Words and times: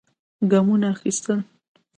ګامونه 0.49 0.87
اخېستل. 0.93 1.39